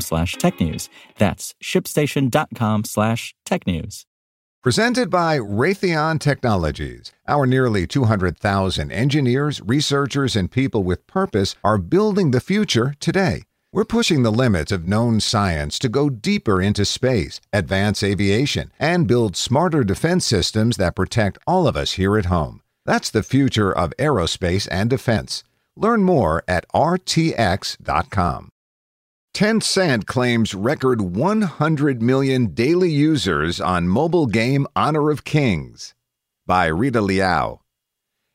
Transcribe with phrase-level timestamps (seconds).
[0.00, 0.88] slash technews.
[1.18, 4.06] That's shipstation.com slash tech news.
[4.62, 7.12] Presented by Raytheon Technologies.
[7.28, 13.42] Our nearly 200,000 engineers, researchers, and people with purpose are building the future today.
[13.74, 19.06] We're pushing the limits of known science to go deeper into space, advance aviation, and
[19.06, 22.62] build smarter defense systems that protect all of us here at home.
[22.86, 25.44] That's the future of aerospace and defense.
[25.76, 28.48] Learn more at rtx.com.
[29.34, 35.92] Tencent claims record 100 million daily users on mobile game Honor of Kings
[36.46, 37.60] by Rita Liao.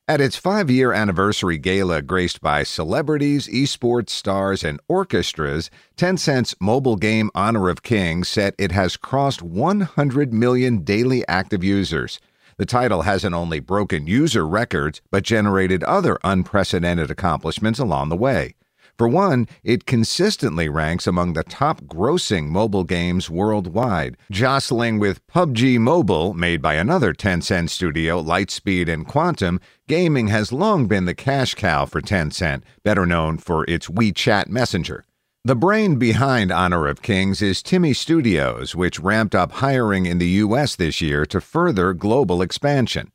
[0.09, 6.97] At its five year anniversary gala graced by celebrities, esports stars, and orchestras, Tencent's mobile
[6.97, 12.19] game Honor of Kings said it has crossed 100 million daily active users.
[12.57, 18.55] The title hasn't only broken user records, but generated other unprecedented accomplishments along the way.
[18.99, 25.79] For one, it consistently ranks among the top grossing mobile games worldwide, jostling with PUBG
[25.79, 29.61] Mobile, made by another Tencent studio, Lightspeed and Quantum.
[29.87, 35.05] Gaming has long been the cash cow for Tencent, better known for its WeChat Messenger.
[35.45, 40.43] The brain behind Honor of Kings is TiMi Studios, which ramped up hiring in the
[40.43, 40.75] U.S.
[40.75, 43.13] this year to further global expansion.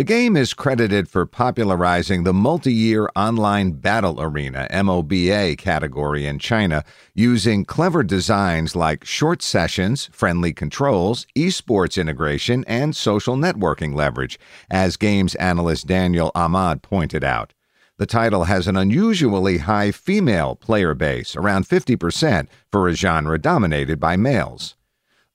[0.00, 6.84] The game is credited for popularizing the multiplayer online battle arena MOBA category in China
[7.12, 14.38] using clever designs like short sessions, friendly controls, esports integration, and social networking leverage,
[14.70, 17.52] as games analyst Daniel Ahmad pointed out.
[17.98, 24.00] The title has an unusually high female player base, around 50% for a genre dominated
[24.00, 24.76] by males.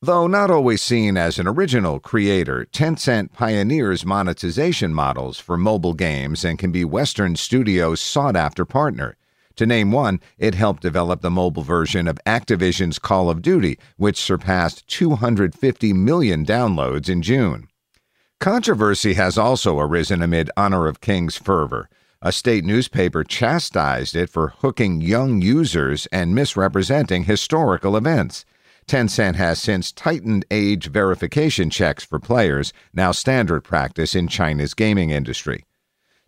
[0.06, 6.46] Though not always seen as an original creator, Tencent pioneers monetization models for mobile games
[6.46, 9.18] and can be Western studios' sought after partner.
[9.56, 14.22] To name one, it helped develop the mobile version of Activision's Call of Duty, which
[14.22, 17.68] surpassed 250 million downloads in June.
[18.40, 21.90] Controversy has also arisen amid Honor of Kings fervor.
[22.22, 28.46] A state newspaper chastised it for hooking young users and misrepresenting historical events.
[28.88, 35.10] Tencent has since tightened age verification checks for players, now standard practice in China's gaming
[35.10, 35.66] industry.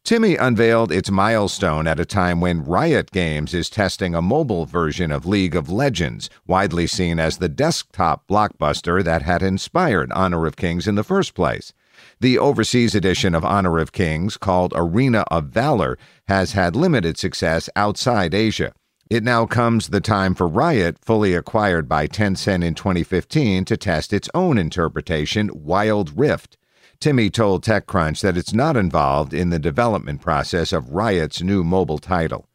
[0.04, 5.12] TiMi unveiled its milestone at a time when Riot Games is testing a mobile version
[5.12, 10.56] of League of Legends, widely seen as the desktop blockbuster that had inspired Honor of
[10.56, 11.74] Kings in the first place.
[12.22, 15.98] The overseas edition of Honor of Kings, called Arena of Valor,
[16.28, 18.74] has had limited success outside Asia.
[19.10, 24.12] It now comes the time for Riot, fully acquired by Tencent in 2015, to test
[24.12, 26.58] its own interpretation, Wild Rift.
[27.00, 32.00] TiMi told TechCrunch that it's not involved in the development process of Riot's new mobile
[32.00, 32.50] title.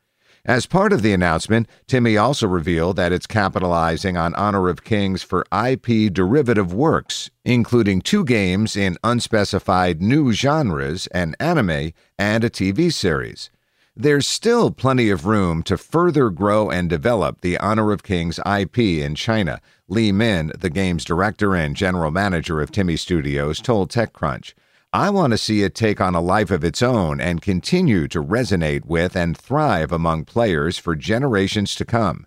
[0.45, 5.23] As part of the announcement, TiMi also revealed that it's capitalizing on Honor of Kings
[5.23, 12.51] for IP derivative works, including two games in unspecified new genres, an anime, and a
[12.51, 13.49] TV series.
[13.95, 18.79] There's still plenty of room to further grow and develop the Honor of Kings IP
[18.79, 24.55] in China, Li Min, the game's director and general manager of TiMi Studios, told TechCrunch.
[24.95, 28.23] I want to see it take on a life of its own and continue to
[28.23, 32.27] resonate with and thrive among players for generations to come.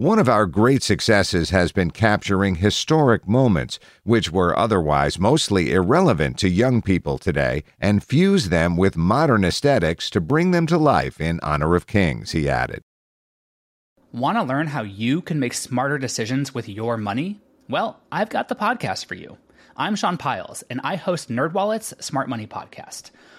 [0.00, 6.38] One of our great successes has been capturing historic moments, which were otherwise mostly irrelevant
[6.38, 11.20] to young people today, and fuse them with modern aesthetics to bring them to life
[11.20, 12.80] in honor of kings, he added.
[14.12, 17.40] Want to learn how you can make smarter decisions with your money?
[17.68, 19.36] Well, I've got the podcast for you.
[19.76, 23.10] I'm Sean Pyles, and I host NerdWallet's Smart Money Podcast.